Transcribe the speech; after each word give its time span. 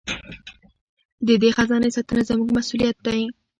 د 1.27 1.29
دې 1.41 1.49
خزانې 1.57 1.89
ساتنه 1.95 2.21
زموږ 2.29 2.49
مسوولیت 2.57 2.97
دی. 3.05 3.21